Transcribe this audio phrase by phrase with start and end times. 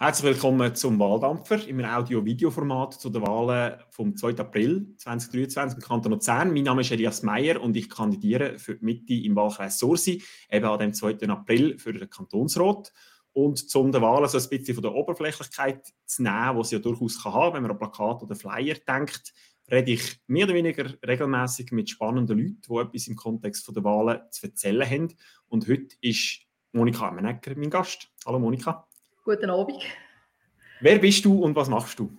[0.00, 4.38] Herzlich willkommen zum Wahldampfer im Audio-Video-Format zu den Wahlen vom 2.
[4.38, 6.52] April 2023 im Kanton Luzern.
[6.52, 10.66] Mein Name ist Elias Meyer und ich kandidiere für die Mitte im Wahlkreis Sursi, eben
[10.66, 11.28] an dem 2.
[11.28, 12.92] April für den Kantonsrat.
[13.32, 16.80] Und zum den Wahlen so ein bisschen von der Oberflächlichkeit zu nehmen, die sie ja
[16.80, 19.34] durchaus kann haben, wenn man an Plakat oder Flyer denkt,
[19.68, 24.20] rede ich mehr oder weniger regelmäßig mit spannenden Leuten, die etwas im Kontext der Wahlen
[24.30, 25.16] zu erzählen haben.
[25.48, 28.12] Und heute ist Monika Ammenegger mein Gast.
[28.24, 28.87] Hallo Monika.
[29.28, 29.82] Guten Abend.
[30.80, 32.10] Wer bist du und was machst du?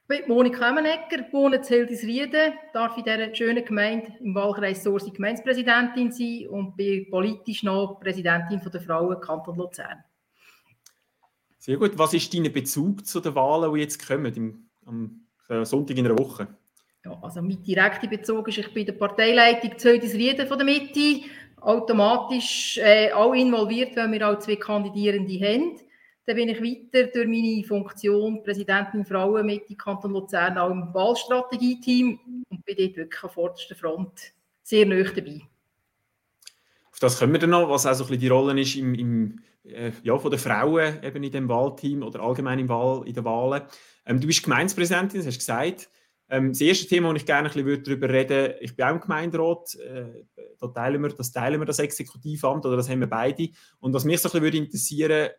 [0.00, 5.10] Ich bin Monika Emmenegger, wohne in Hildisrieden, darf in dieser schönen Gemeinde im Wahlkreis Sorsi
[5.10, 10.02] Gemeindepräsidentin sein und bin politisch noch Präsidentin der Frauen Kanton Luzern.
[11.58, 11.98] Sehr gut.
[11.98, 16.06] Was ist dein Bezug zu den Wahlen, die jetzt kommen, im, am äh, Sonntag in
[16.06, 16.48] einer Woche?
[17.04, 21.28] Ja, also mein direkter Bezug ist, ich bin der Parteileitung Hildisrieden von der Mitte,
[21.60, 25.87] automatisch äh, auch involviert, weil wir auch zwei Kandidierende haben.
[26.28, 30.92] Dann bin ich weiter durch meine Funktion Präsidentin Frauen mit im Kanton Luzern auch im
[30.92, 35.40] Wahlstrategie-Team und bin dort wirklich an vorderster Front sehr nah dabei.
[36.92, 38.94] Auf das kommen wir dann noch, was auch so ein bisschen die Rolle ist im,
[38.94, 43.14] im, äh, ja, von den Frauen eben in dem Wahlteam oder allgemein im Wahl, in
[43.14, 43.62] den Wahlen.
[44.04, 45.88] Ähm, du bist Gemeindepräsidentin, das hast du gesagt.
[46.28, 49.00] Ähm, das erste Thema, wo ich gerne ein bisschen darüber reden ich bin auch im
[49.00, 50.26] Gemeinderat, äh,
[50.60, 53.48] da teilen wir, das teilen wir das Exekutivamt oder das haben wir beide.
[53.80, 55.34] Und was mich so ein bisschen interessieren würde,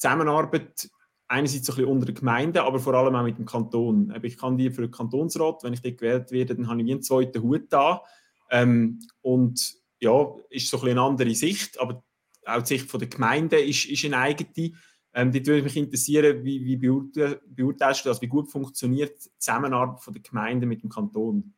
[0.00, 0.90] Zusammenarbeit
[1.28, 4.12] einerseits ein unter den Gemeinden, aber vor allem auch mit dem Kanton.
[4.22, 7.02] Ich kann die für den Kantonsrat, wenn ich dort gewählt werde, dann habe ich einen
[7.02, 8.02] zweiten Hut da.
[8.50, 12.02] Ähm, und ja, ist so ein eine andere Sicht, aber
[12.46, 14.72] auch die Sicht der Gemeinden ist, ist eine eigene.
[15.12, 20.00] Ähm, dort würde mich interessieren, wie, wie beurteilst du das, wie gut funktioniert die Zusammenarbeit
[20.14, 21.54] der Gemeinden mit dem Kanton?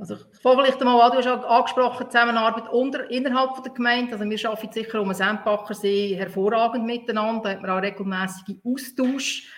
[0.00, 4.12] Also ich fange vielleicht mal an, du hast angesprochen, Zusammenarbeit unter, innerhalb der Gemeinde.
[4.12, 7.42] Also wir arbeiten sicher um den Sempachersee hervorragend miteinander.
[7.42, 9.52] Da hat man auch regelmäßige Austausch,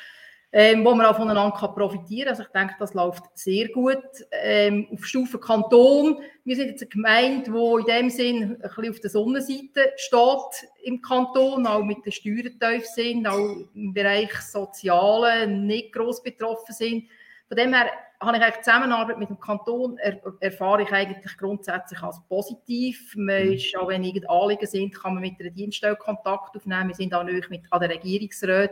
[0.50, 2.30] ähm, wo man auch voneinander kann profitieren kann.
[2.30, 4.02] Also ich denke, das läuft sehr gut.
[4.32, 8.90] Ähm, auf Stufe Kanton, wir sind jetzt eine Gemeinde, die in dem Sinn ein bisschen
[8.90, 14.32] auf der Sonnenseite steht im Kanton, auch mit den Steuern tief sind, auch im Bereich
[14.40, 17.04] Soziale nicht gross betroffen sind.
[17.50, 17.90] Von dem her
[18.20, 23.14] habe ich eigentlich Zusammenarbeit mit dem Kanton er, erfahre ich eigentlich grundsätzlich als positiv.
[23.16, 23.52] Man mhm.
[23.54, 26.88] ist, auch wenn irgend Anliegen sind, kann man mit der Dienststelle Kontakt aufnehmen.
[26.88, 28.70] Wir sind auch mit an der Regierungsrat.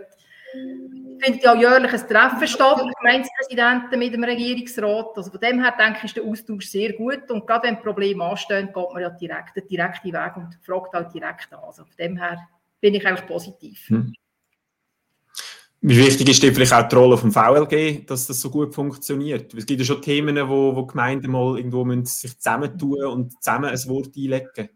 [0.54, 5.16] Es findet ja jährlich ein Treffen statt, Gemeindepräsidenten mit dem Regierungsrat.
[5.16, 7.28] Also von dem her denke ich, ist der Austausch sehr gut.
[7.30, 11.10] Und gerade wenn Probleme anstehen, geht man ja direkt den direkten Weg und fragt auch
[11.10, 11.64] direkt an.
[11.64, 12.38] Also von dem her
[12.80, 13.88] bin ich eigentlich positiv.
[13.88, 14.14] Hm.
[15.80, 19.54] Wie wichtig ist vielleicht auch die Rolle vom VLG, dass das so gut funktioniert?
[19.54, 23.70] Es gibt ja schon Themen, wo, wo Gemeinden mal irgendwo müssen sich zusammentun und zusammen
[23.70, 24.70] ein Wort einlegen.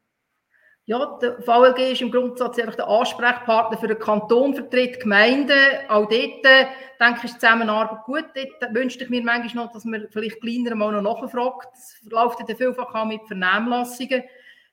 [0.85, 5.59] Ja, der VLG ist im Grundsatz einfach der Ansprechpartner für den Kanton, vertritt Gemeinden.
[5.89, 6.67] Auch dort, äh,
[7.01, 8.25] denke ich, ist die Zusammenarbeit gut.
[8.35, 11.69] Dort wünschte ich mir manchmal noch, dass man vielleicht kleiner mal noch nachfragt.
[11.75, 14.23] Es läuft ja vielfach auch mit Vernehmlassungen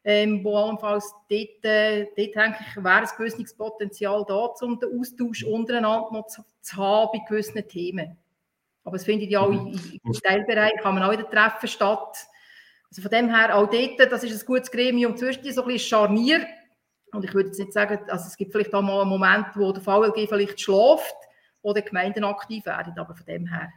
[0.04, 5.00] ähm, wo allenfalls dort, äh, dort denke ich, wäre ein gewisses Potenzial da, um den
[5.00, 8.18] Austausch untereinander noch zu, zu haben bei gewissen Themen.
[8.84, 10.14] Aber es findet ja auch im mhm.
[10.24, 12.28] Teilbereich, kann man auch wieder Treffen statt.
[12.90, 15.90] Also von dem her, auch dort, das ist ein gutes Gremium zwischen so ein bisschen
[15.90, 16.48] Scharnier.
[17.12, 19.72] Und ich würde jetzt nicht sagen, also es gibt vielleicht auch mal einen Moment, wo
[19.72, 21.16] der VLG vielleicht schläft,
[21.64, 23.70] die Gemeinden aktiv werden, aber von dem her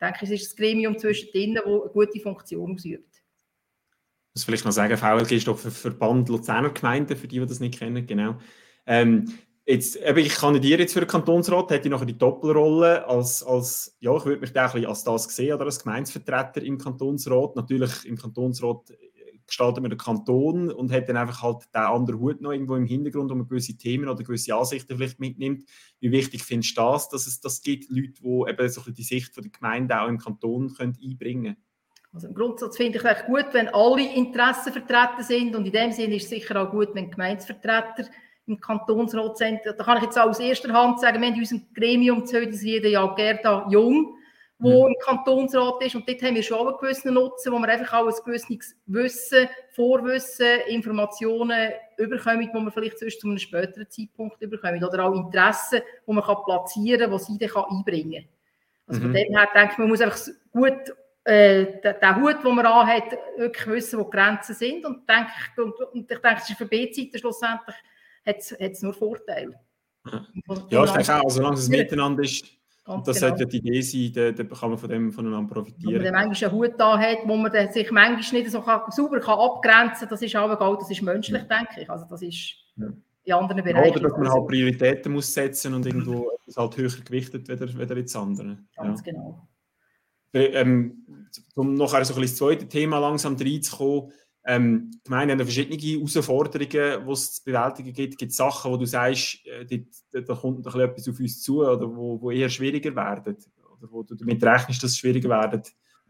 [0.00, 3.15] denke ich, es ist ein Gremium zwischen denen, das eine gute Funktion ausübt
[4.36, 7.78] muss vielleicht noch sagen, VLG ist doch Verband Luzerner Gemeinden, für die, die das nicht
[7.78, 8.36] kennen, genau.
[8.86, 9.32] Ähm,
[9.64, 13.96] jetzt, eben, ich kandidiere jetzt für den Kantonsrat, hätte ich nachher die Doppelrolle als, als
[13.98, 17.56] ja, ich würde mich da ein bisschen als das sehen, oder als Gemeinsvertreter im Kantonsrat.
[17.56, 18.92] Natürlich im Kantonsrat
[19.46, 22.84] gestalten wir den Kanton und hat dann einfach halt den anderen Hut noch irgendwo im
[22.84, 25.64] Hintergrund, wo man gewisse Themen oder gewisse Ansichten vielleicht mitnimmt.
[26.00, 29.34] Wie wichtig findest du das, dass es das gibt, Leute, die eben so die Sicht
[29.34, 31.65] von der Gemeinde auch im Kanton können einbringen können?
[32.12, 35.92] Also im Grundsatz finde ich es gut, wenn alle Interessen vertreten sind und in dem
[35.92, 38.06] Sinne ist es sicher auch gut, wenn Gemeindevertreter
[38.46, 39.60] im Kantonsrat sind.
[39.64, 42.40] Da kann ich jetzt auch aus erster Hand sagen, wir haben in unserem Gremium zu
[42.40, 44.16] jeder ja Gerda Jung,
[44.58, 44.94] wo mhm.
[44.94, 48.06] im Kantonsrat ist und dort haben wir schon einen gewissen Nutzen, wo wir einfach auch
[48.06, 54.82] ein gewisses Wissen, Vorwissen, Informationen überkommen, die man vielleicht sonst zu einem späteren Zeitpunkt überkommen
[54.82, 58.28] oder auch Interessen, die man kann platzieren kann, die sie dann einbringen kann.
[58.86, 59.04] Also mhm.
[59.04, 60.18] von dem her denke ich, man muss einfach
[60.52, 60.94] gut
[61.26, 64.84] äh, den, Hut, den man anhat, wirklich wissen, wo die Grenzen sind.
[64.84, 67.76] Und, denke, und, und ich denke, es ist für B-Seiten schlussendlich
[68.24, 69.58] hat es nur Vorteile.
[70.70, 72.44] Ja, ich denke auch, also solange es miteinander ist,
[72.86, 73.28] und das genau.
[73.28, 73.80] sollte ja die Idee
[74.12, 76.04] sein, dann kann man von dem voneinander profitieren.
[76.04, 79.18] Wenn man manchmal einen Hut da hat, wo man sich manchmal nicht so kann, sauber
[79.18, 81.58] kann abgrenzen kann, das ist auch egal, das ist menschlich, ja.
[81.58, 81.90] denke ich.
[81.90, 82.86] Also das ist ja.
[83.24, 83.90] in anderen Bereichen.
[83.90, 87.96] Oder dass man halt Prioritäten muss setzen und irgendwo ist halt höher gewichtet weder, weder
[87.96, 88.58] jetzt andere.
[88.76, 89.12] Ganz ja.
[89.12, 89.48] genau.
[90.36, 91.06] Ähm,
[91.54, 94.12] um ein so ein das zweite Thema langsam reinzukommen,
[94.48, 98.16] ähm, die Gemeinde haben verschiedene Herausforderungen, die es zu bewältigen gibt.
[98.16, 101.94] Gibt Sachen, wo du sagst, äh, da, da kommt noch etwas auf uns zu oder
[101.94, 103.36] wo, wo eher schwieriger werden?
[103.76, 105.62] Oder wo du damit rechnest, dass es schwieriger werden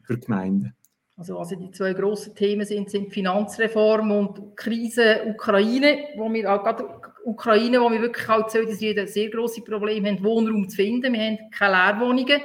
[0.02, 0.74] für die Gemeinden?
[1.16, 6.62] Also, also die zwei grossen Themen sind, sind Finanzreform und Krise Ukraine, wo wir auch
[6.62, 6.84] gerade
[7.24, 10.76] Ukraine, wo wir wirklich auch sehen, dass wir ein sehr grosses Problem haben, Wohnraum zu
[10.76, 11.14] finden.
[11.14, 12.42] Wir haben keine Leerwohnungen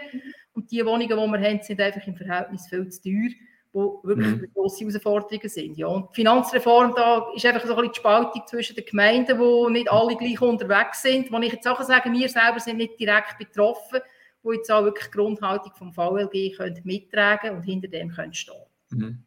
[0.53, 3.31] und die Wohnungen, die wir haben, sind einfach im Verhältnis viel zu teuer
[3.73, 4.53] wo wirklich mhm.
[4.53, 5.77] grosse Herausforderungen sind.
[5.77, 5.87] Ja.
[5.87, 9.69] Und die Finanzreform, da ist einfach so ein bisschen die Spaltung zwischen den Gemeinden, wo
[9.69, 11.31] nicht alle gleich unterwegs sind.
[11.31, 13.99] Wo ich jetzt auch sage, wir selber sind nicht direkt betroffen,
[14.43, 18.55] wo jetzt auch wirklich die Grundhaltung vom VLG können mittragen und hinter dem können stehen.
[18.89, 19.23] Mhm.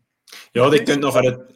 [0.52, 1.46] Ja, die können nachher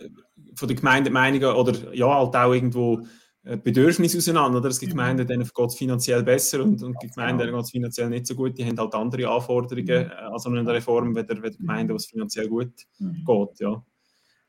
[0.54, 3.02] von der Gemeinde Meinungen oder ja, halt auch irgendwo
[3.48, 4.58] äh, Bedürfnis auseinander.
[4.58, 4.68] Oder?
[4.68, 4.98] Es gibt mhm.
[4.98, 8.26] Gemeinden, denen geht es finanziell besser und, und gibt Gemeinden, denen geht es finanziell nicht
[8.26, 8.58] so gut.
[8.58, 10.10] Die haben halt andere Anforderungen mhm.
[10.10, 13.24] äh, an so eine Reform, weder, weder Gemeinden, wo es finanziell gut mhm.
[13.24, 13.60] geht.
[13.60, 13.82] Ja.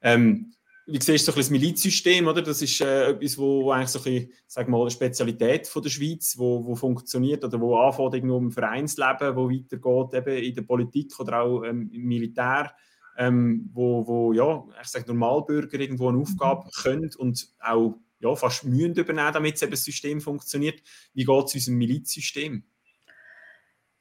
[0.02, 0.54] Ähm,
[0.86, 2.42] wie siehst du so das Milizsystem, oder?
[2.42, 5.84] Das ist äh, etwas, wo, wo, eigentlich so ein bisschen, sag mal, eine Spezialität von
[5.84, 10.56] der Schweiz, wo, wo funktioniert oder wo anfängt irgendwo im Vereinsleben, wo weitergeht eben in
[10.56, 12.74] der Politik oder auch ähm, im Militär,
[13.18, 16.82] ähm, wo, wo ja, ich sage Normalbürger irgendwo eine Aufgabe mhm.
[16.82, 20.82] können und auch ja, fast mühen übernehmen, damit das System funktioniert.
[21.14, 22.64] Wie geht es unserem Milizsystem?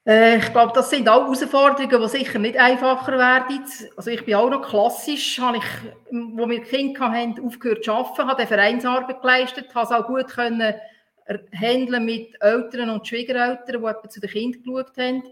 [0.06, 3.64] Äh, ich glaube, das sind auch Herausforderungen, die sicher nicht einfacher werden.
[3.96, 5.64] Also ich bin auch noch klassisch, habe ich,
[6.10, 10.74] wo wir Kinder hatten, aufgehört zu arbeiten, habe Vereinsarbeit geleistet, habe es auch gut können
[11.52, 15.22] handeln mit Eltern und Schwiegereltern, die zu den Kindern geschaut haben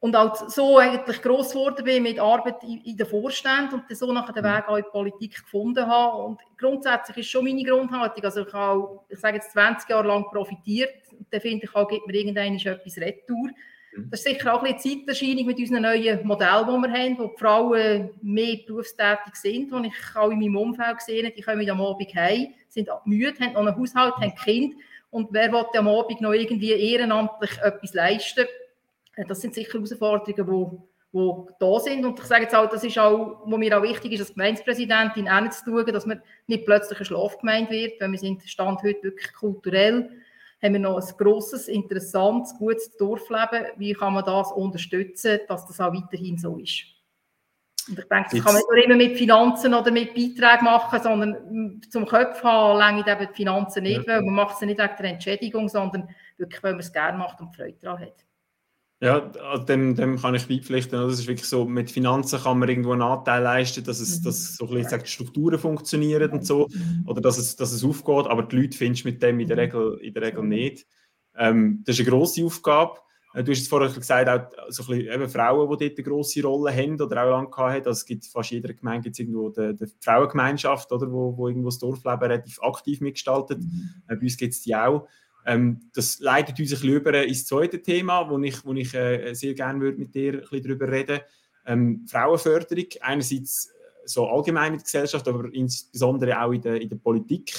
[0.00, 4.12] und auch so eigentlich gross geworden bin mit Arbeit in, in den Vorständen und so
[4.12, 4.56] nachher den mhm.
[4.56, 6.22] Weg auch in die Politik gefunden habe.
[6.22, 10.24] Und grundsätzlich ist schon meine Grundhaltung, also ich habe, ich sage jetzt 20 Jahre lang
[10.30, 13.48] profitiert und dann finde ich auch, gibt mir irgendwann etwas Retour.
[13.96, 14.10] Mhm.
[14.10, 17.26] Das ist sicher auch ein bisschen Zeiterscheinung mit unseren neuen Modellen, die wir haben, wo
[17.28, 21.80] die Frauen mehr berufstätig sind, die ich auch in meinem Umfeld gesehen die kommen am
[21.80, 24.74] Abend heim, sind müde, haben noch einen Haushalt, haben Kind
[25.10, 28.46] und wer will am Abend noch irgendwie ehrenamtlich etwas leisten?
[29.16, 30.78] Äh, das sind sicher Herausforderungen, die,
[31.12, 32.04] die da sind.
[32.04, 35.28] Und ich sage jetzt auch, das ist auch, wo mir auch wichtig ist, als Gemeindepräsidentin
[35.28, 39.02] auch zu schauen, dass man nicht plötzlich eine Schlafgemeinde wird, weil wir sind Stand heute
[39.02, 40.10] wirklich kulturell,
[40.62, 43.66] haben wir noch ein grosses, interessantes, gutes Dorfleben.
[43.76, 46.84] Wie kann man das unterstützen, dass das auch weiterhin so ist?
[47.88, 51.80] Und ich denke, das kann man nicht immer mit Finanzen oder mit Beiträgen machen, sondern
[51.88, 54.14] zum Köpf haben, lange eben die Finanzen nicht, ja.
[54.14, 57.40] weil man macht es nicht wegen der Entschädigung, sondern wirklich, weil man es gerne macht
[57.40, 58.25] und Freude daran hat.
[59.00, 60.98] Ja, also dem, dem kann ich beipflichten.
[60.98, 64.24] Das ist wirklich so, mit Finanzen kann man irgendwo einen Anteil leisten, dass es, mhm.
[64.24, 67.04] dass so ein bisschen, die Strukturen funktionieren und so, mhm.
[67.06, 69.56] oder dass es, dass es aufgeht, aber die Leute findest du mit dem in der
[69.56, 69.60] mhm.
[69.60, 70.86] Regel, in der Regel nicht.
[71.36, 72.98] Ähm, das ist eine grosse Aufgabe.
[73.34, 76.08] Äh, du hast es vorher gesagt, auch so ein bisschen, eben Frauen, die dort eine
[76.08, 77.86] grosse Rolle haben oder auch lange gehabt haben.
[77.86, 81.68] Also es gibt fast jeder Gemeinde gibt's irgendwo die, die Frauengemeinschaft, oder, wo, wo irgendwo
[81.68, 83.58] das Dorfleben relativ aktiv mitgestaltet.
[83.58, 83.90] Mhm.
[84.08, 85.06] Äh, bei uns gibt es die auch.
[85.46, 89.32] Ähm, das leitet uns ein bisschen über ins zweite Thema, wo ich, wo ich äh,
[89.32, 91.20] sehr gerne würde mit dir ein bisschen darüber reden
[91.66, 92.86] ähm, Frauenförderung.
[93.00, 93.70] Einerseits äh,
[94.06, 97.52] so allgemein in der Gesellschaft, aber insbesondere auch in der, in der Politik.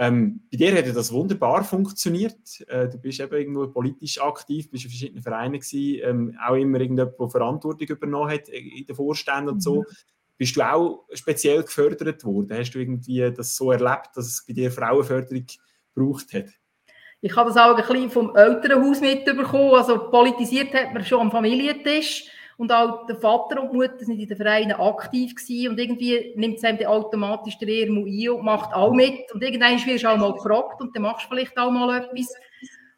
[0.00, 2.60] Ähm, bei dir hat das wunderbar funktioniert.
[2.68, 6.80] Äh, du bist eben irgendwo politisch aktiv, bist in verschiedenen Vereinen gewesen, ähm, auch immer
[6.80, 9.80] irgendjemand, der Verantwortung übernommen hat in den Vorständen und so.
[9.80, 9.86] Mhm.
[10.36, 12.56] Bist du auch speziell gefördert worden?
[12.56, 15.46] Hast du irgendwie das so erlebt, dass es bei dir Frauenförderung
[15.92, 16.46] gebraucht hat?
[17.20, 19.74] Ich habe das auch ein bisschen vom Elternhaus mitbekommen.
[19.74, 22.30] Also politisiert hat man schon am Familientisch.
[22.56, 25.70] Und auch der Vater und die Mutter sind in den Vereinen aktiv gewesen.
[25.70, 29.32] Und irgendwie nimmt es einem automatisch der Ehrmu ein und macht auch mit.
[29.32, 32.34] Und irgendwann wirst du auch mal gefragt und dann machst du vielleicht auch mal etwas.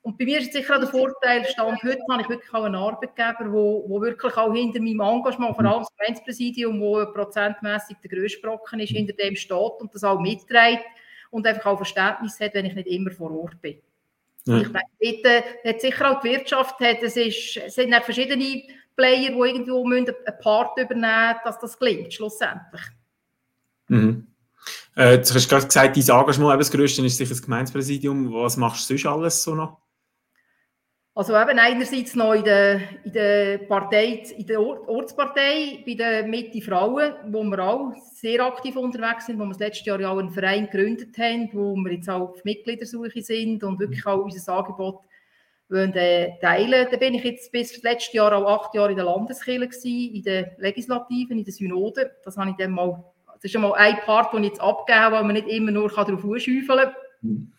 [0.03, 2.75] Und bei mir ist sicher auch der Vorteil, Stand heute habe ich wirklich auch einen
[2.75, 8.41] Arbeitgeber, wo wirklich auch hinter meinem Engagement, vor allem das Gemeinspräsidium, wo prozentmäßig der grösste
[8.41, 10.87] Brocken ist, hinter dem steht und das auch mitträgt
[11.31, 13.77] und einfach auch Verständnis hat, wenn ich nicht immer vor Ort bin.
[14.47, 14.63] Ja.
[14.99, 18.63] Ich denke, dort hat sicher auch die Wirtschaft, hat, es, ist, es sind auch verschiedene
[18.97, 20.07] Player, die irgendwo einen
[20.43, 22.83] Part übernehmen müssen, dass das gelingt, schlussendlich.
[23.89, 24.27] Mhm.
[24.97, 28.33] Äh, du hast gerade gesagt, dein Engagement, das Größte ist sicher das Gemeinspräsidium.
[28.33, 29.79] Was machst du sonst alles so noch?
[31.13, 36.63] Also eben einerseits noch in der, in der Partei, in der Ortspartei, bei den Mitte
[36.63, 40.19] Frauen, wo wir auch sehr aktiv unterwegs sind, wo wir das letzte Jahr ja auch
[40.19, 44.53] einen Verein gegründet haben, wo wir jetzt auch auf Mitgliedersuche sind und wirklich auch unser
[44.53, 45.01] Angebot
[45.69, 46.87] wollen, äh, teilen.
[46.91, 50.15] Da bin ich jetzt bis das letzte Jahr auch acht Jahre in der Landeskirche gewesen,
[50.15, 52.13] in der Legislativen, in der Synode.
[52.25, 53.03] Das habe ich dann mal,
[53.35, 56.21] das ist einmal ein Part, den ich jetzt abgeben weil man nicht immer nur darauf
[56.21, 56.95] schäufeln kann.
[57.23, 57.53] Mhm.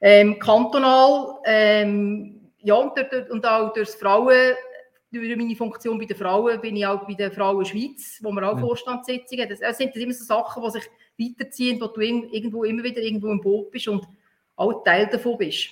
[0.00, 4.54] Ähm, kantonal, ähm, ja, und, auch durch Frauen,
[5.10, 8.48] durch meine Funktion bei den Frauen bin ich auch bei der Frauen Schweiz, wo wir
[8.48, 8.60] auch ja.
[8.60, 9.58] Vorstandssitzungen haben.
[9.60, 10.84] Das sind immer so Sachen, die sich
[11.18, 14.06] weiterziehen, wo du irgendwo immer wieder irgendwo im Boot bist und
[14.56, 15.68] auch Teil davon bist.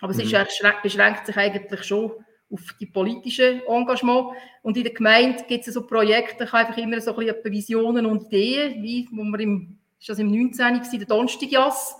[0.00, 0.24] Aber es mhm.
[0.24, 2.12] ist, beschränkt sich eigentlich schon
[2.50, 4.36] auf die politische Engagement.
[4.62, 7.52] Und in der Gemeinde gibt es so Projekte, ich habe einfach immer so ein bisschen
[7.52, 10.74] Visionen und Ideen, wie wo wir im, ist das im 19.
[10.74, 11.96] Gewesen, der Donnerstagjass.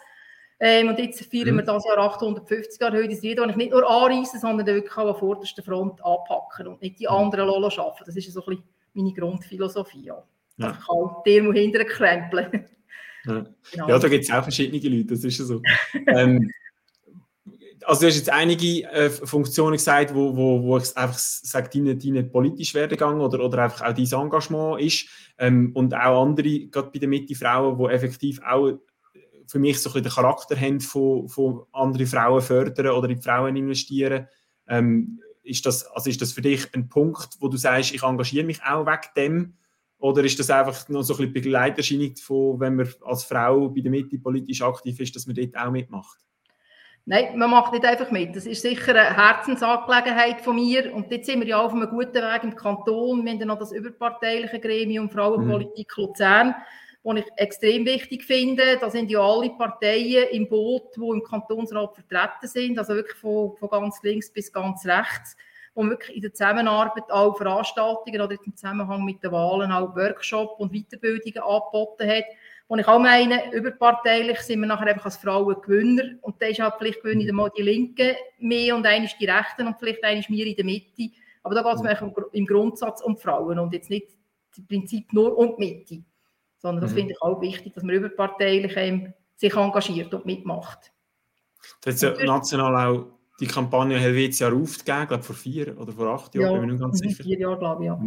[0.58, 1.58] Ähm, und jetzt feiern mhm.
[1.58, 3.08] wir das Jahr 850 Jahre heute.
[3.08, 6.98] Lied, das ich nicht nur anreisen, sondern wirklich auch an vorderster Front anpacken und nicht
[6.98, 7.14] die mhm.
[7.14, 8.04] anderen Lolo schaffen.
[8.06, 10.04] Das ist so ein bisschen meine Grundphilosophie.
[10.04, 10.22] Ja.
[10.58, 10.70] Ja.
[10.70, 12.66] Ich kann dir mal hinterher krempeln.
[13.26, 13.88] Ja, genau.
[13.88, 15.60] ja da gibt es auch verschiedene Leute, das ist ja so.
[16.06, 16.50] ähm,
[17.84, 21.96] also du hast jetzt einige äh, Funktionen gesagt, wo, wo, wo ich einfach sage, deine,
[21.96, 25.06] deine politisch Werdegang oder, oder einfach auch dein Engagement ist
[25.38, 28.78] ähm, und auch andere, gerade bei den Mitte-Frauen, die effektiv auch
[29.46, 33.22] für mich so ein bisschen den Charakter haben von, von anderen Frauen fördern oder in
[33.22, 34.28] Frauen investieren.
[34.68, 38.44] Ähm, ist, das, also ist das für dich ein Punkt, wo du sagst, ich engagiere
[38.44, 39.54] mich auch wegen dem?
[39.98, 43.80] Oder ist das einfach noch so ein bisschen Begleiterscheinung von, wenn man als Frau bei
[43.80, 46.18] der Mitte politisch aktiv ist, dass man dort auch mitmacht?
[47.08, 48.34] Nein, man macht nicht einfach mit.
[48.34, 50.92] Das ist sicher eine Herzensangelegenheit von mir.
[50.92, 53.24] Und jetzt sind wir ja auf einem guten Weg im Kanton.
[53.24, 56.02] Wir haben ja noch das überparteiliche Gremium Frauenpolitik mhm.
[56.02, 56.54] Luzern,
[57.14, 58.78] das ich extrem wichtig finde.
[58.80, 62.78] Da sind ja alle Parteien im Boot, die im Kantonsrat vertreten sind.
[62.78, 65.36] Also wirklich von, von ganz links bis ganz rechts.
[65.74, 70.58] Wo wirklich in der Zusammenarbeit auch Veranstaltungen oder im Zusammenhang mit den Wahlen auch Workshops
[70.58, 72.24] und Weiterbildungen angeboten hat
[72.68, 76.16] und ich auch meine, überparteilich sind wir nachher einfach als Frauen Gewinner.
[76.22, 79.68] Und da ist halt vielleicht gewinnen mal die Linken mehr und eine ist die Rechten
[79.68, 81.10] und vielleicht eine ist mir in der Mitte.
[81.44, 84.08] Aber da geht es mir im Grundsatz um Frauen und jetzt nicht
[84.56, 86.04] im Prinzip nur um die Mitte.
[86.66, 86.96] Sondern das mhm.
[86.96, 90.92] finde ich auch wichtig, dass man überparteilich ähm, sich engagiert und mitmacht.
[91.80, 93.06] Da hat ja national auch
[93.38, 96.74] die Kampagne Helvetia ruft gegeben, glaube vor vier oder vor acht Jahren, ja, bin ich
[96.74, 97.22] mir ganz mhm, sicher.
[97.22, 98.00] vier Jahre, glaube ich, ja.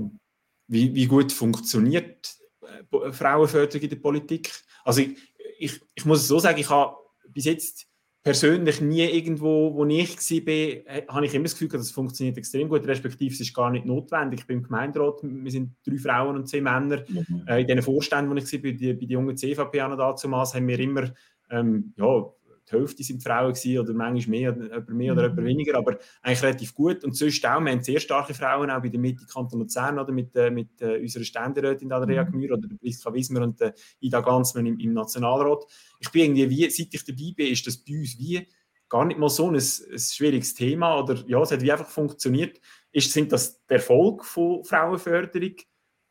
[0.68, 4.52] Wie, wie gut funktioniert äh, Frauenförderung in der Politik.
[4.84, 5.18] Also ich,
[5.58, 6.98] ich, ich muss es so sagen, ich habe
[7.30, 7.88] bis jetzt
[8.24, 12.68] persönlich nie irgendwo, wo ich war, habe ich immer das Gefühl, dass es funktioniert extrem
[12.68, 14.42] gut, respektive es ist gar nicht notwendig.
[14.42, 17.04] Ich bin im Gemeinderat, wir sind drei Frauen und zehn Männer.
[17.08, 17.44] Mhm.
[17.48, 20.68] Äh, in den Vorständen, wo ich war, bei, die, bei den jungen CVP damals, haben
[20.68, 21.12] wir immer
[21.52, 22.26] ähm, ja,
[22.70, 25.46] die Hälfte sind Frauen gewesen, oder manchmal mehr, oder mehr oder mhm.
[25.46, 27.04] weniger, aber eigentlich relativ gut.
[27.04, 30.12] Und sonst auch, wir haben sehr starke Frauen, auch bei der Mitte Kanton Luzern, oder
[30.12, 32.32] mit, äh, mit äh, unserer Ständerätin Andrea mhm.
[32.32, 35.66] Gmür oder der Priska Wismer und äh, Ida Ganzmann im, im, Nationalrat.
[36.00, 38.48] Ich bin irgendwie, wie, seit ich dabei bin, ist das bei uns wie
[38.88, 42.60] gar nicht mal so ein, ein schwieriges Thema, oder ja, es hat wie einfach funktioniert.
[42.92, 45.56] Ist, sind das der Erfolg von Frauenförderung,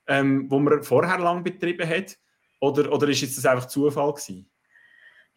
[0.07, 2.17] ähm, wo man vorher lang betrieben hat,
[2.61, 4.51] oder, oder ist jetzt das einfach Zufall gewesen?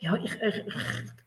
[0.04, 0.64] Ja, ich, ich,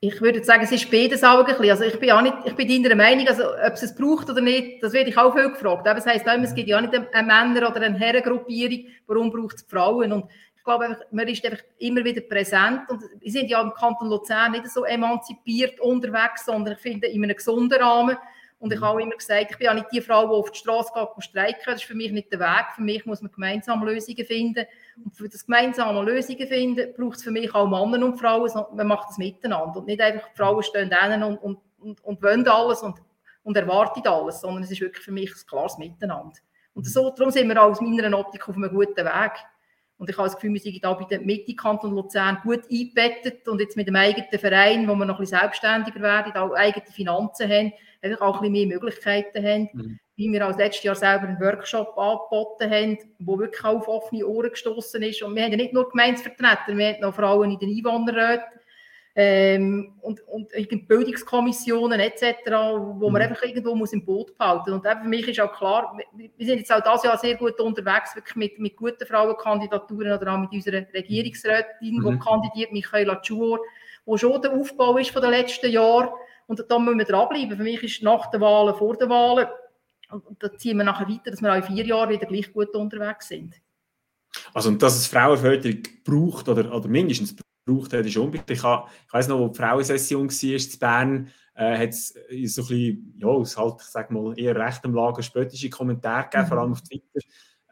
[0.01, 1.71] ich würde sagen, es ist beides auch ein bisschen.
[1.71, 4.41] Also ich bin auch nicht, ich bin deiner Meinung, also ob es es braucht oder
[4.41, 5.87] nicht, das werde ich auch viel gefragt.
[5.87, 9.31] Aber es heisst auch immer, es gibt ja nicht eine, Männer- oder eine Herrengruppierung, warum
[9.31, 10.11] braucht es Frauen?
[10.11, 10.25] Und
[10.57, 14.09] ich glaube, einfach, man ist einfach immer wieder präsent und wir sind ja im Kanton
[14.09, 18.17] Luzern nicht so emanzipiert unterwegs, sondern ich finde in einem gesunden Rahmen.
[18.59, 18.85] Und ich mhm.
[18.85, 21.09] habe auch immer gesagt, ich bin ja nicht die Frau, die auf die Straße geht
[21.15, 21.63] und streiken.
[21.67, 22.67] Das ist für mich nicht der Weg.
[22.75, 24.67] Für mich muss man gemeinsam Lösungen finden.
[25.05, 28.51] Und für das gemeinsame Lösungen finden, braucht es für mich auch Männer und Frauen.
[28.75, 29.81] Man macht das miteinander.
[29.81, 32.99] Und nicht einfach, die Frauen stehen drinnen und, und, und, und wollen alles und,
[33.43, 36.33] und erwarten alles, sondern es ist wirklich für mich ein klares Miteinander.
[36.75, 39.33] Und so, darum sind wir aus meiner Optik auf einem guten Weg.
[40.05, 43.49] Und ich habe das Gefühl, wir sind da bei der Mitte Kanton Luzern gut eingebettet
[43.49, 46.85] und jetzt mit dem eigenen Verein, wo wir noch ein bisschen selbstständiger werden, auch eigene
[46.85, 49.99] Finanzen haben, einfach auch ein bisschen mehr Möglichkeiten haben, mhm.
[50.17, 54.51] wie wir als letztes Jahr selber einen Workshop angeboten haben, der wirklich auf offene Ohren
[54.51, 55.23] gestoßen ist.
[55.23, 58.45] Und wir haben ja nicht nur Gemeinsvertreter, wir haben noch Frauen in den Einwohnerräten
[59.17, 60.49] ähm, und, und
[60.89, 63.29] Bildungskommissionen etc., wo man mhm.
[63.29, 66.73] einfach irgendwo muss im Boot behalten Und für mich ist auch klar, wir sind jetzt
[66.73, 70.85] auch dieses Jahr sehr gut unterwegs, wirklich mit, mit guten Frauenkandidaturen oder auch mit unserer
[70.93, 72.11] Regierungsrätin, mhm.
[72.11, 73.61] die kandidiert, Michaela Tschuor,
[74.05, 76.09] wo schon der Aufbau ist von den letzten Jahren.
[76.47, 77.57] Und da müssen wir dranbleiben.
[77.57, 79.47] Für mich ist nach den Wahlen, vor den Wahlen,
[80.11, 82.75] und da ziehen wir nachher weiter, dass wir auch in vier Jahren wieder gleich gut
[82.75, 83.55] unterwegs sind.
[84.53, 88.51] Also, dass es Frauenförderung braucht oder, oder mindestens braucht hat, ist unbedingt.
[88.51, 92.19] Ich, habe, ich weiss noch, wo die Frauensession war in Bern, äh, hat es so
[92.63, 96.49] ein bisschen, ja, aus halt, ich sag mal, eher rechtem Lager spöttische Kommentare gegeben, mhm.
[96.49, 97.21] vor allem auf Twitter.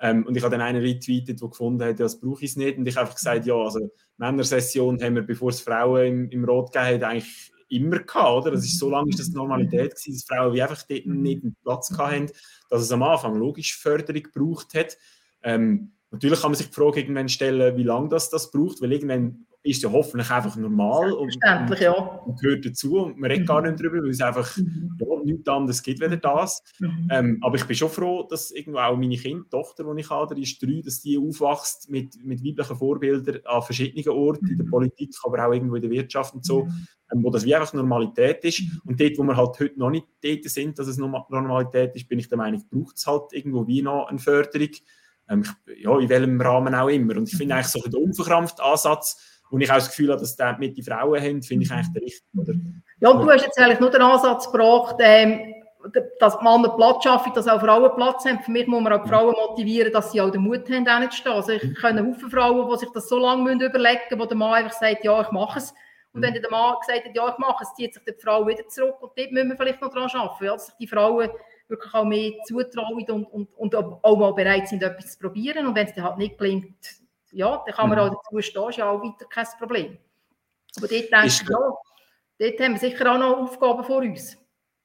[0.01, 2.79] Ähm, und ich habe dann einen retweetet, der gefunden hat, das brauche ich nicht.
[2.79, 6.45] Und ich habe einfach gesagt, ja, also Männersession haben wir, bevor es Frauen im, im
[6.45, 8.51] Rot gegeben hat, eigentlich immer gehabt, oder?
[8.51, 11.57] Das ist, so lange ist das Normalität gewesen, dass Frauen wie einfach dort nicht einen
[11.63, 12.31] Platz hatten,
[12.69, 14.99] dass es am Anfang logisch Förderung gebraucht hat.
[15.43, 18.93] Ähm, natürlich kann man sich die Frage irgendwann stellen, wie lange das, das braucht, weil
[18.93, 22.01] irgendwann ist ja hoffentlich einfach normal und, und, ja.
[22.01, 23.49] und, gehört dazu und man redet mhm.
[23.49, 24.99] gar nicht drüber, weil es einfach mhm.
[24.99, 26.63] ja, nichts anderes gibt weder das.
[26.81, 27.09] Mhm.
[27.11, 30.35] Ähm, aber ich bin schon froh, dass irgendwo auch meine Kind, Tochter, die ich habe,
[30.35, 34.67] die ist drei, dass die aufwächst mit, mit weiblichen Vorbildern an verschiedenen Orten, in der
[34.67, 34.71] mhm.
[34.71, 36.87] Politik, aber auch irgendwo in der Wirtschaft und so, mhm.
[37.13, 38.63] ähm, wo das wie einfach Normalität ist.
[38.63, 38.81] Mhm.
[38.85, 42.19] Und dort, wo wir halt heute noch nicht dort sind, dass es Normalität ist, bin
[42.19, 44.71] ich der Meinung, braucht es halt irgendwo wie noch eine Förderung.
[45.29, 45.45] Ähm,
[45.79, 47.17] ja, in welchem Rahmen auch immer.
[47.17, 50.35] Und ich finde eigentlich so den unverkrampften Ansatz, und ich auch das Gefühl habe, dass
[50.35, 52.39] das mit den Frauen haben, finde ich eigentlich der richtige.
[52.39, 52.55] Oder?
[53.01, 55.55] Ja, du hast jetzt eigentlich nur den Ansatz gebracht, ähm,
[56.19, 58.41] dass Männer Platz schaffen, dass auch Frauen Platz haben.
[58.41, 61.01] Für mich muss man auch die Frauen motivieren, dass sie auch den Mut haben, auch
[61.01, 61.33] nicht zu stehen.
[61.33, 61.75] Also ich mhm.
[61.75, 65.05] kenne Haufen Frauen, die sich das so lange überlegen müssen, wo der Mann einfach sagt,
[65.05, 65.75] ja, ich mache es.
[66.15, 66.25] Und mhm.
[66.25, 69.03] wenn der Mann gesagt hat, ja, ich mache es, zieht sich die Frau wieder zurück
[69.03, 71.29] und dort müssen wir vielleicht noch dran arbeiten, ja, dass sich die Frauen
[71.69, 75.67] wirklich auch mehr zutrauen und, und, und auch mal bereit sind, etwas zu probieren.
[75.67, 77.02] Und wenn es dann halt nicht gelingt,
[77.33, 78.05] ja, dann kann man mhm.
[78.05, 79.99] auch dazu stehen, ist ja auch weiter kein Problem.
[80.77, 81.59] Aber dort denke ich, ja,
[82.39, 84.37] dort haben wir sicher auch noch Aufgaben vor uns.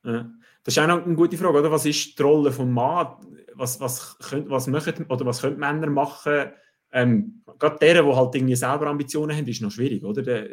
[0.03, 0.29] Ja.
[0.63, 1.71] Das ist auch noch eine gute Frage, oder?
[1.71, 3.15] Was ist die Rolle des Mann?
[3.53, 6.51] Was, was, könnt, was, machen, oder was können Männer machen?
[6.91, 10.21] Ähm, gerade deren, die halt irgendwie selber Ambitionen haben, ist noch schwierig, oder?
[10.21, 10.47] Der,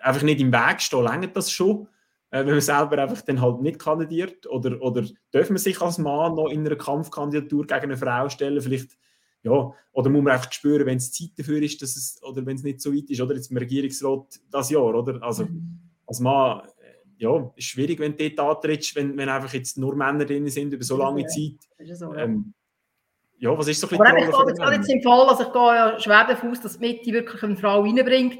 [0.00, 1.88] einfach nicht im Weg stehen, längert das schon,
[2.30, 4.46] äh, wenn man selber einfach dann halt nicht kandidiert?
[4.46, 8.60] Oder, oder dürfen man sich als Mann noch in einer Kampfkandidatur gegen eine Frau stellen?
[8.60, 8.98] Vielleicht
[9.42, 12.56] ja, oder muss man einfach spüren, wenn es Zeit dafür ist, dass es, oder wenn
[12.56, 15.22] es nicht so weit ist, oder jetzt im Regierungsrat das Jahr, oder?
[15.22, 15.78] Also, mhm.
[16.06, 19.94] als Mann, äh, ja, ist schwierig, wenn du dort antrittst, wenn, wenn einfach jetzt nur
[19.96, 21.58] Männer drin sind über so lange Zeit.
[21.96, 22.24] So, ja.
[22.24, 22.54] Ähm,
[23.38, 25.74] ja, was ist so ein bisschen Aber ich gehe jetzt im Fall, also ich gehe
[25.74, 28.38] ja schwer davon aus, dass die Mitte wirklich eine Frau reinbringt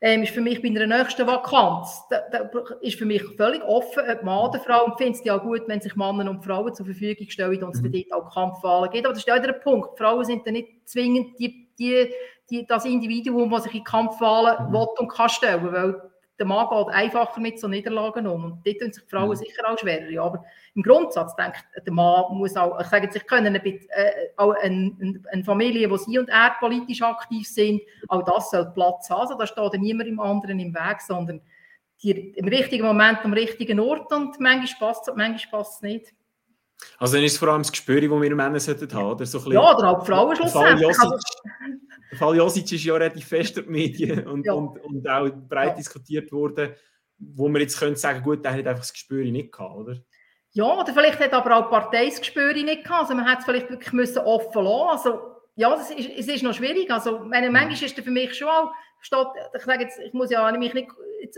[0.00, 2.50] ähm, ist für mich bei einer nächsten Vakanz, da, da
[2.80, 5.62] ist für mich völlig offen, ob Mann oder Frau, und finde es ja auch gut,
[5.66, 7.92] wenn sich Männer und Frauen zur Verfügung stellen und es mhm.
[7.92, 9.06] dort auch Kampfwahlen gibt.
[9.06, 9.98] Aber das ist ja der Punkt.
[9.98, 12.12] Frauen sind dann nicht zwingend die, die,
[12.48, 14.72] die, das Individuum, das sich in Kampfwahlen mhm.
[14.72, 16.02] will und kann stellen, weil
[16.38, 18.44] der Mann geht einfacher mit so Niederlagen um.
[18.44, 19.36] Und dort tun sich die Frauen mhm.
[19.36, 20.08] sicher auch schwerer.
[20.08, 23.54] Ja, aber im Grundsatz denke ich, der Mann muss auch, ich sage jetzt, ich können
[23.54, 28.22] ein bisschen, äh, auch eine, eine Familie, wo sie und er politisch aktiv sind, auch
[28.22, 29.22] das soll Platz haben.
[29.22, 31.40] Also da steht niemand im anderen im Weg, sondern
[32.02, 36.14] die, im richtigen Moment am richtigen Ort und manchmal passt es, manchmal passt es nicht.
[36.98, 39.26] Also dann ist es vor allem das Gespür, das wir Männer sollten haben, oder?
[39.26, 40.96] So ja, oder auch die Frauen schlussendlich.
[42.10, 44.52] Der Fall Josic ist ja relativ fest in den Medien und, ja.
[44.52, 45.74] und, und auch breit ja.
[45.74, 46.74] diskutiert worden,
[47.18, 49.96] wo man jetzt könnte sagen, gut, der hat einfach das Gespür nicht gehabt, oder?
[50.52, 53.02] Ja, oder vielleicht hat aber auch die Partei das Gespür nicht gehabt.
[53.02, 55.20] Also man hätte es vielleicht wirklich müssen offen lassen Also
[55.56, 56.90] ja, das ist, es ist noch schwierig.
[56.90, 60.30] Also meine, manchmal ist es für mich schon auch, steht, ich sage jetzt, ich muss
[60.30, 60.88] ja mich nicht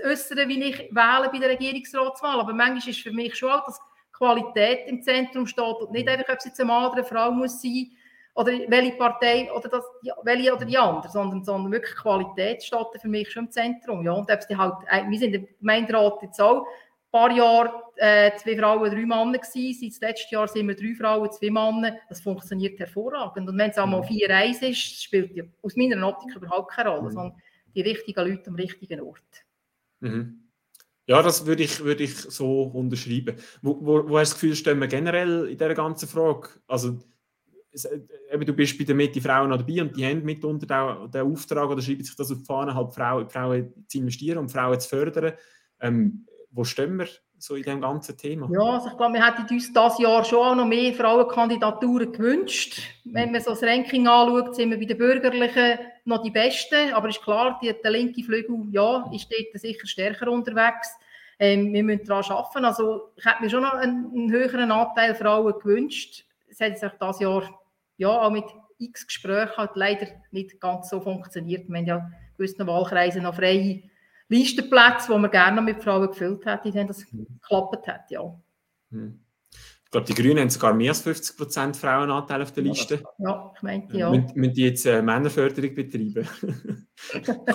[0.05, 3.81] äußern, wie ich wähle bei der Regierungsratswahl, aber manchmal ist für mich schon auch, dass
[4.21, 7.31] Qualität im Zentrum steht und nicht einfach, ob es jetzt eine Mann oder eine Frau
[7.31, 7.91] muss sein
[8.35, 9.85] oder welche Partei oder das,
[10.25, 14.05] welche oder die andere, sondern, sondern wirklich Qualität steht für mich schon im Zentrum.
[14.05, 14.13] Ja.
[14.13, 18.31] Und ob die halt, äh, wir sind im Gemeinderat jetzt auch ein paar Jahre äh,
[18.37, 19.91] zwei Frauen, drei Männer gewesen.
[19.91, 21.97] Seit letztem Jahr sind wir drei Frauen, zwei Männer.
[22.11, 23.49] Das funktioniert hervorragend.
[23.49, 27.09] Und wenn es einmal vier Eins ist, spielt ja aus meiner Optik überhaupt keine Rolle,
[27.09, 27.11] mhm.
[27.11, 27.43] sondern
[27.75, 29.45] die richtigen Leute am richtigen Ort.
[30.01, 30.50] Mhm.
[31.11, 33.35] Ja, das würde ich, würde ich so unterschreiben.
[33.63, 36.51] Wo, wo, wo hast du das Gefühl, stehen wir generell in dieser ganzen Frage?
[36.69, 37.01] Also,
[38.33, 41.83] eben, du bist bei den Mitte Frauen dabei und die haben mitunter den Auftrag oder
[41.83, 45.33] schreiben sich das auf die Fahne, halt Frauen, Frauen zu investieren und Frauen zu fördern.
[45.81, 47.09] Ähm, wo stehen wir
[47.43, 48.49] so in dem ganzen Thema?
[48.53, 52.81] Ja, also ich glaube, wir hätten uns dieses Jahr schon auch noch mehr Frauenkandidaturen gewünscht.
[53.05, 56.93] Wenn man so das Ranking anschaut, sind wir bei den Bürgerlichen noch die Besten.
[56.93, 60.97] Aber ist klar, die, der linke Flügel ja, ist dort sicher stärker unterwegs.
[61.39, 62.65] Ähm, wir müssen daran arbeiten.
[62.65, 66.25] Also ich hätte mir schon noch einen, einen höheren Anteil Frauen gewünscht.
[66.49, 67.61] Es hat sich dieses Jahr
[67.97, 68.45] ja, auch mit
[68.79, 71.69] x Gesprächen halt leider nicht ganz so funktioniert.
[71.69, 73.83] Wir haben ja gewissen Wahlkreisen noch freie
[74.31, 77.27] Listenplätze, die man gerne mit Frauen gefüllt hätte, wenn das mhm.
[77.41, 78.23] geklappt hat, ja.
[78.91, 79.21] Mhm.
[79.85, 83.03] Ich glaube, die Grünen haben sogar mehr als 50 Prozent Frauenanteil auf der Liste.
[83.19, 84.09] Ja, ich meinte ja.
[84.09, 86.29] Müssen, müssen die jetzt äh, Männerförderung betreiben?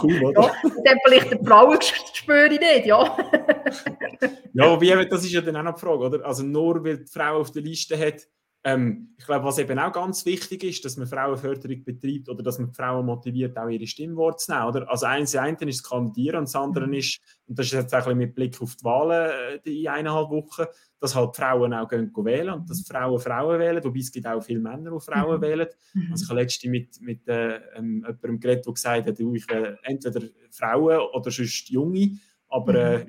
[0.04, 0.42] cool, oder?
[0.42, 1.80] Ja, dann vielleicht die Frauen
[2.14, 3.18] spüre ich nicht, ja.
[4.54, 6.26] ja, wie, das ist ja dann auch noch die Frage, oder?
[6.26, 8.28] Also nur weil die Frau auf der Liste hat,
[8.66, 12.58] ähm, ich glaube, was eben auch ganz wichtig ist, dass man Frauenförderung betreibt oder dass
[12.58, 14.66] man Frauen motiviert, auch ihre Stimmwort zu nehmen.
[14.66, 14.90] Oder?
[14.90, 16.94] Also eins, eine ist Kandidieren und das andere mhm.
[16.94, 20.32] ist, und das ist jetzt auch ein mit Blick auf die Wahlen äh, in eineinhalb
[20.32, 20.66] Wochen,
[21.00, 24.42] dass halt Frauen auch gehen, wählen und dass Frauen Frauen wählen, wobei es gibt auch
[24.42, 25.42] viele Männer, die Frauen mhm.
[25.42, 25.68] wählen.
[25.94, 26.08] Mhm.
[26.12, 29.78] Also ich habe letztens mit, mit äh, ähm, jemandem geredet, der gesagt hat, ich will
[29.84, 32.18] entweder Frauen oder sonst Junge,
[32.50, 33.06] aber äh,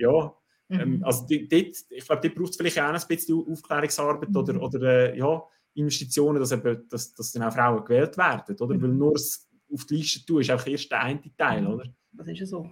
[0.69, 0.81] mhm.
[0.81, 1.05] ähm, mhm.
[1.05, 4.63] also dort, ich glaube, dort braucht es vielleicht auch ein bisschen Aufklärungsarbeit oder, mhm.
[4.63, 5.43] oder äh, ja,
[5.75, 8.57] Investitionen, dass, eben, dass, dass dann auch Frauen gewählt werden.
[8.59, 8.75] Oder?
[8.75, 8.83] Mhm.
[8.83, 11.85] Weil nur das auf die Liste tun, ist auch erst der eine Teil, oder?
[12.13, 12.71] Das ist ja so.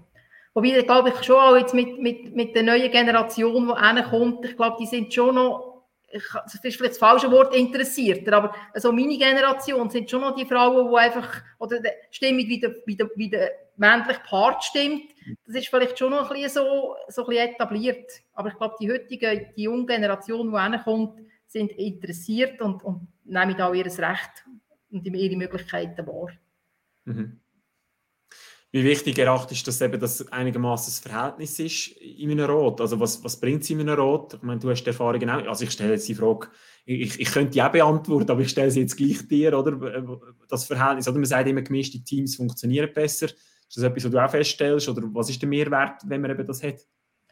[0.54, 4.56] Wobei, glaube ich, schon auch jetzt mit, mit, mit der neuen Generation, die kommt, ich
[4.56, 8.92] glaube, die sind schon noch, ich, das ist vielleicht das falsche Wort, interessierter, aber so
[8.92, 12.96] meine Generation sind schon noch die Frauen, die einfach, oder die Stimmung wie der, wie
[12.96, 15.02] der, wie der männliche Part stimmt,
[15.46, 18.10] das ist vielleicht schon noch ein bisschen so, so ein bisschen etabliert.
[18.32, 23.60] Aber ich glaube, die heutige, die junge Generation, die kommt, sind interessiert und, und nehmen
[23.60, 24.44] auch ihr Recht
[24.90, 26.30] und ihre Möglichkeiten wahr.
[27.04, 27.40] Mhm.
[28.74, 32.80] Wie wichtig erachtest du, dass eben das einigermaßen das Verhältnis ist in einem Rot?
[32.80, 34.34] Also was, was bringt es in einem Rot?
[34.34, 35.38] Ich meine, du hast die Erfahrung genau.
[35.48, 36.48] Also ich stelle jetzt die Frage,
[36.84, 40.18] ich, ich könnte die auch beantworten, aber ich stelle sie jetzt gleich dir, oder?
[40.48, 43.28] Das Verhältnis, oder man sagt immer, gemischte Teams funktionieren besser.
[43.68, 44.88] Ist das etwas, was du auch feststellst?
[44.88, 46.80] Oder was ist der Mehrwert, wenn man eben das hat?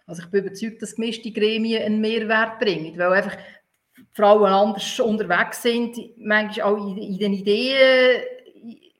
[0.06, 3.36] Also ich bin überzeugt, dass gemischte Gremien einen Mehrwert bringen, weil einfach
[4.12, 8.22] Frauen anders unterwegs sind, manchmal auch in, den Ideen,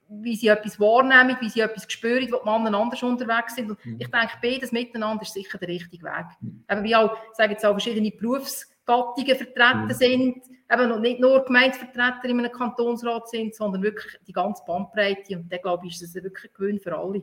[0.08, 3.70] wie sie etwas wahrnehmen, wie sie etwas spüren, wo die Männer anders unterwegs sind.
[3.70, 3.96] Und mhm.
[3.98, 6.26] ich denke, beides miteinander ist sicher der richtige Weg.
[6.40, 6.64] Mhm.
[6.70, 8.10] Eben wie auch, sage jetzt auch, verschiedene
[8.84, 9.92] Berufsgattungen vertreten mhm.
[9.92, 15.36] sind, eben nicht nur Gemeinsvertreter in einem Kantonsrat sind, sondern wirklich die ganze Bandbreite.
[15.36, 17.22] Und da glaube ich, ist das wirklich ein Gewinn für alle.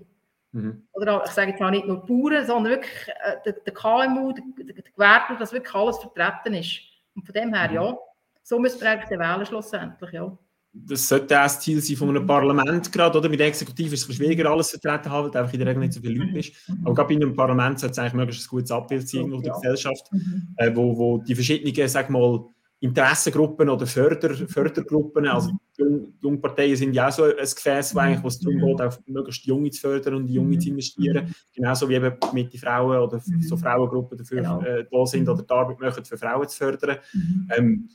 [0.52, 0.88] Mhm.
[0.93, 4.43] Oder ich sage jetzt auch nicht nur Bauern, sondern wirklich äh, der, der, KMU, der,
[4.58, 6.82] der, der Gewerbler, dass wirklich alles vertreten ist.
[7.15, 7.98] Und von dem her, ja,
[8.43, 10.38] so müssen wir eigentlich wählen schlussendlich, ja.
[10.72, 13.28] Das sollte auch das Ziel sein von einem Parlament gerade, oder?
[13.28, 15.94] Mit der Exekutive ist es schwieriger, alles vertreten haben, weil einfach in der Regel nicht
[15.94, 16.54] so viel Leute ist.
[16.84, 19.54] Aber gerade bei einem Parlament sollte es eigentlich möglichst ein gutes Abbild sein auf der
[19.54, 20.12] Gesellschaft,
[20.58, 22.46] äh, wo, wo die verschiedenen, sag mal,
[22.82, 25.84] Interessengruppen oder Förder, Fördergruppen, also die
[26.22, 29.82] Jungparteien sind ja auch so ein Gefäß, wo, es darum geht, auch möglichst Junge zu
[29.82, 31.36] fördern und die Junge zu investieren.
[31.54, 34.62] Genauso wie eben mit den Frauen oder so Frauengruppen dafür genau.
[34.62, 36.98] äh, da sind oder die Arbeit machen, für Frauen zu fördern.
[37.14, 37.52] Mhm.
[37.58, 37.90] Ähm,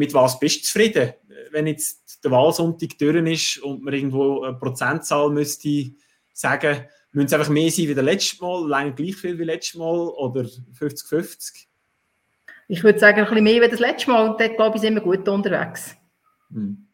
[0.00, 1.12] mit was bist du zufrieden,
[1.50, 5.92] wenn jetzt der Wahlsonntag durch ist und man irgendwo eine Prozentzahl müsste
[6.32, 9.78] sagen, müssen es einfach mehr sein wie das letzte Mal, allein gleich viel wie letztes
[9.78, 11.66] Mal oder 50-50?
[12.68, 14.94] Ich würde sagen, ein bisschen mehr wie das letzte Mal und dort, glaube ich, sind
[14.94, 15.94] wir gut unterwegs.
[16.50, 16.88] Hm.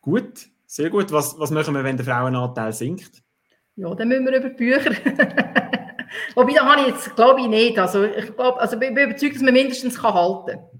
[0.00, 1.12] Gut, sehr gut.
[1.12, 3.22] Was, was machen wir, wenn der Frauenanteil sinkt?
[3.76, 4.92] Ja, dann müssen wir über die Bücher.
[6.34, 7.78] Wobei, da habe ich jetzt, glaube ich, nicht.
[7.78, 10.71] Also, ich glaube, also, bin überzeugt, dass man mindestens kann halten kann.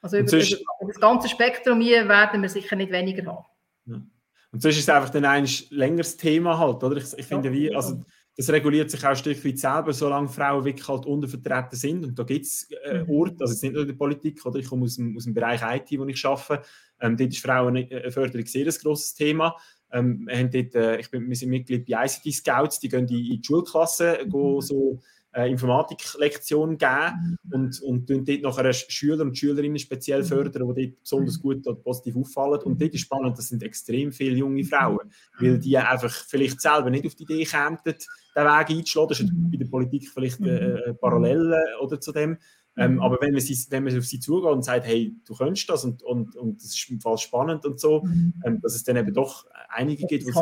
[0.00, 3.44] Also über, sonst, über, das ganze Spektrum hier werden wir sicher nicht weniger haben.
[3.86, 4.02] Ja.
[4.50, 6.96] Und sonst ist es einfach dann ein längeres Thema halt, oder?
[6.96, 8.02] Ich, ich finde, wie, also,
[8.38, 12.04] das reguliert sich auch ein Stück weit selber, solange Frauen wirklich halt untervertreten sind.
[12.04, 14.60] Und da gibt es äh, Orte, also es ist nicht nur in der Politik, oder
[14.60, 16.62] ich komme aus dem, aus dem Bereich IT, wo ich arbeite.
[17.00, 19.56] Ähm, dort ist Frauenförderung sehr ein grosses Thema.
[19.90, 23.16] Ähm, wir, dort, äh, ich bin, wir sind Mitglied bei ICT Scouts, die gehen in,
[23.16, 24.60] in die Schulklasse, mhm.
[24.60, 25.00] so
[25.32, 31.40] äh, Informatiklektion geben und, und dort nachher Schüler und Schülerinnen speziell fördern, die dort besonders
[31.40, 32.60] gut oder positiv auffallen.
[32.62, 36.90] Und dort ist spannend, das sind extrem viele junge Frauen, weil die einfach vielleicht selber
[36.90, 39.08] nicht auf die Idee kämen, den Weg einzuschlagen.
[39.08, 42.38] Das ist bei der Politik vielleicht äh, parallel oder zu dem.
[42.78, 45.68] Ähm, aber wenn man, sie, wenn man auf sie zugeht und sagt, hey, du könntest
[45.68, 48.04] das und, und, und das ist im Fall spannend und so,
[48.44, 50.34] ähm, dass es dann eben doch einige gibt, die sich.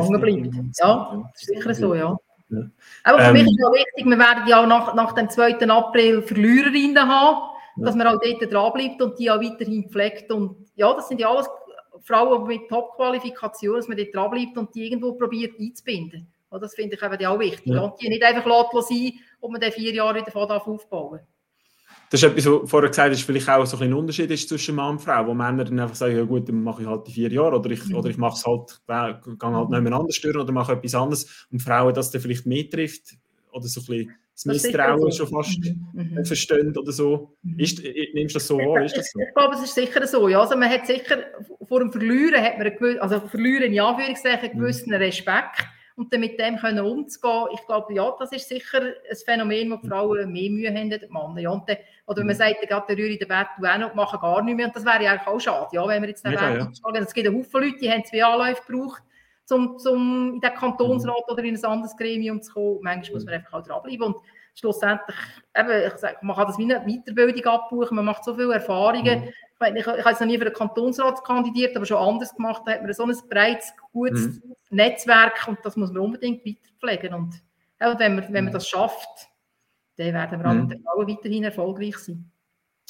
[0.79, 2.16] Ja, sicher so, ja.
[2.48, 2.59] Ja.
[3.04, 5.59] Aber für ähm, mich ist auch wichtig, wir werden ja nach, nach dem 2.
[5.68, 7.85] April Verliererinnen haben, ja.
[7.85, 10.30] dass man auch dort dranbleibt und die auch weiterhin pflegt.
[10.30, 11.48] Und ja, das sind ja alles
[12.02, 16.32] Frauen mit Top-Qualifikationen, dass man dort dranbleibt und die irgendwo probiert einzubinden.
[16.48, 17.66] Und das finde ich eben auch wichtig.
[17.66, 17.80] Ja.
[17.80, 18.44] Und die nicht einfach
[18.82, 21.20] sein und man dann vier Jahre wieder von aufbauen
[22.10, 24.74] das ist etwas, was du vorher gesagt hast, vielleicht auch so ein, Unterschied ist zwischen
[24.76, 27.12] Mann und Frau, wo Männer dann einfach sagen, ja gut, dann mache ich halt die
[27.12, 27.96] vier Jahre oder ich, mhm.
[27.96, 28.96] oder ich mache es halt, gehe
[29.52, 32.68] halt nicht mehr anders stören oder mache etwas anderes und Frauen das dann vielleicht mehr
[32.68, 33.16] trifft
[33.50, 35.86] oder so ein bisschen das Misstrauen schon fast mhm.
[35.94, 36.24] mhm.
[36.24, 37.34] verstehen oder so.
[37.42, 37.58] Mhm.
[37.58, 38.84] Ist, nimmst du das so wahr?
[38.84, 39.18] Ist das so?
[39.18, 40.28] Ich glaube, es ist sicher so.
[40.28, 40.40] Ja.
[40.40, 41.24] Also man hat sicher,
[41.66, 45.64] vor dem Verlieren hat man, einen, also Verlieren in Anführungszeichen, einen gewissen Respekt
[45.96, 47.46] und dann mit dem können umzugehen.
[47.54, 51.00] Ich glaube, ja, das ist sicher ein Phänomen, wo die Frauen mehr Mühe haben als
[51.00, 51.40] die Männer.
[51.40, 54.20] Ja, und dann, oder wenn man sagt, gerade der Rühre der Bett auch noch, machen
[54.20, 56.32] gar nichts mehr, und das wäre ja eigentlich auch schade, ja, wenn wir jetzt den
[56.35, 56.70] ja.
[57.00, 59.02] Es gibt einen Haufen Leute, die haben zwei Anläufe gebraucht,
[59.50, 61.32] um zum in den Kantonsrat mhm.
[61.32, 62.78] oder in ein anderes Gremium zu kommen.
[62.82, 64.16] Manchmal muss man einfach auch dranbleiben und
[64.58, 65.16] schlussendlich,
[65.56, 69.20] eben, ich sage, man kann das wie eine Weiterbildung abbuchen, man macht so viele Erfahrungen.
[69.20, 69.28] Mhm.
[69.28, 72.62] Ich, ich, ich habe jetzt noch nie für den Kantonsrat kandidiert, aber schon anders gemacht,
[72.66, 74.54] da hat man so ein breites, gutes mhm.
[74.70, 77.14] Netzwerk und das muss man unbedingt weiterpflegen.
[77.14, 77.34] Und,
[77.80, 79.28] ja, wenn, man, wenn man das schafft,
[79.96, 80.84] dann werden wir mhm.
[80.84, 82.30] alle weiterhin erfolgreich sein.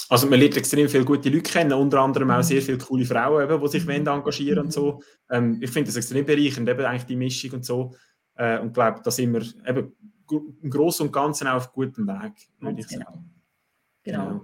[0.09, 3.43] Also man lernt extrem viele gute Leute kennen, unter anderem auch sehr viele coole Frauen,
[3.43, 4.07] eben, die sich mhm.
[4.07, 5.03] engagieren und so.
[5.31, 7.93] Ähm, ich finde das extrem bereichernd, eben eigentlich die Mischung und so.
[8.37, 9.93] Äh, und glaube, da sind wir eben
[10.31, 13.31] im Großen und Ganzen auf gutem Weg, würde ich sagen.
[14.03, 14.27] Genau.
[14.29, 14.41] genau.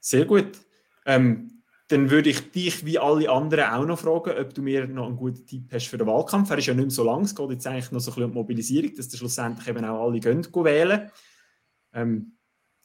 [0.00, 0.52] Sehr gut.
[1.04, 1.56] Ähm,
[1.88, 5.16] dann würde ich dich wie alle anderen auch noch fragen, ob du mir noch einen
[5.16, 6.50] guten Tipp hast für den Wahlkampf.
[6.50, 8.24] Er ist ja nicht mehr so lang, es geht jetzt eigentlich noch so ein bisschen
[8.24, 11.10] um die Mobilisierung, dass dann schlussendlich eben auch alle gehen, gehen wählen.
[11.94, 12.36] Ähm,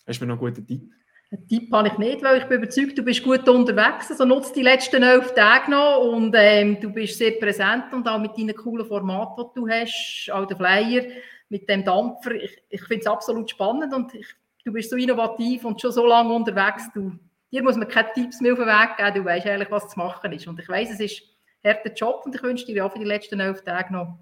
[0.05, 0.91] hast du mir noch einen guten Tipp?
[1.31, 4.11] Einen Tipp habe ich nicht, weil ich bin überzeugt, du bist gut unterwegs.
[4.11, 8.19] Also nutze die letzten elf Tage noch und ähm, du bist sehr präsent und auch
[8.19, 11.05] mit deinen coolen Formaten, die du hast, auch der Flyer
[11.51, 12.31] mit dem Dampfer.
[12.31, 14.25] Ich, ich finde es absolut spannend und ich,
[14.63, 16.89] du bist so innovativ und schon so lange unterwegs.
[16.93, 17.11] Du,
[17.51, 19.13] dir muss man keine Tipps mehr auf den Weg geben.
[19.15, 20.47] Du weißt eigentlich, was zu machen ist.
[20.47, 21.23] Und ich weiß, es ist
[21.63, 24.17] ein harter Job und ich wünsche dir auch für die letzten elf Tage noch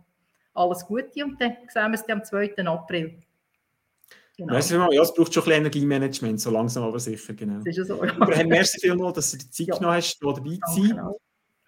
[0.56, 2.58] alles Gute und dann sehen wir uns am 2.
[2.66, 3.22] April.
[4.36, 4.54] Genau.
[4.54, 4.96] Merci vielmals.
[4.96, 7.34] Ja, es braucht schon ein bisschen Energiemanagement, so langsam aber sicher.
[7.34, 7.58] Genau.
[7.58, 8.04] Das ist ja so.
[8.04, 8.14] Ja.
[8.20, 9.76] Aber merci vielmals, dass du die Zeit ja.
[9.76, 11.10] genommen hast, hier dabei zu sein.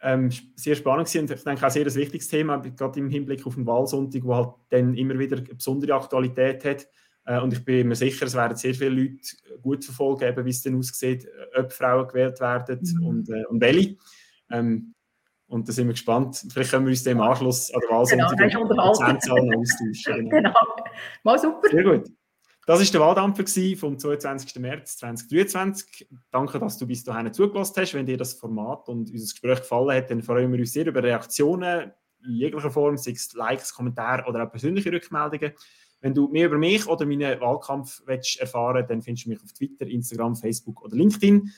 [0.03, 3.45] Ähm, sehr spannend gewesen und ich denke auch sehr ein wichtiges Thema, gerade im Hinblick
[3.45, 6.87] auf den Wahlsonntag, wo halt dann immer wieder eine besondere Aktualität hat.
[7.25, 9.19] Äh, und ich bin mir sicher, es werden sehr viele Leute
[9.61, 13.05] gut verfolgen, eben, wie es dann aussieht, ob Frauen gewählt werden mhm.
[13.05, 13.97] und, äh, und welche.
[14.49, 14.95] Ähm,
[15.47, 16.45] und da sind wir gespannt.
[16.49, 20.29] Vielleicht können wir uns dem Anschluss an der Wahlsonntag genau, Prozentzahlen austauschen.
[20.29, 20.53] Genau.
[21.23, 21.69] Mal super.
[21.69, 22.11] Sehr gut.
[22.71, 24.57] Das war der Wahldampfer vom 22.
[24.61, 26.07] März 2023.
[26.31, 27.93] Danke, dass du bis dahin zugelassen hast.
[27.93, 31.03] Wenn dir das Format und unser Gespräch gefallen hat, dann freuen wir uns sehr über
[31.03, 31.91] Reaktionen
[32.25, 35.51] in jeglicher Form, sei es Likes, Kommentare oder auch persönliche Rückmeldungen.
[35.99, 39.51] Wenn du mehr über mich oder meinen Wahlkampf willst erfahren dann findest du mich auf
[39.51, 41.51] Twitter, Instagram, Facebook oder LinkedIn.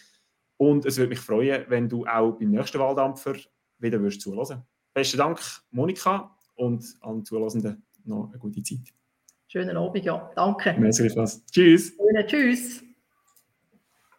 [0.58, 3.36] Und es würde mich freuen, wenn du auch beim nächsten Wahldampfer
[3.78, 4.64] wieder würdest zuhören.
[4.96, 8.92] Besten Dank, Monika, und allen Zuhörenden noch eine gute Zeit.
[9.54, 10.32] Schönen Abend, ja.
[10.36, 10.74] Danke.
[10.80, 11.04] Merci,
[11.52, 11.96] Tschüss.
[12.26, 12.84] Tschüss.